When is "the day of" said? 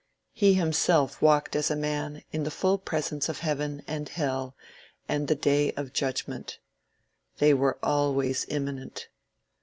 5.27-5.93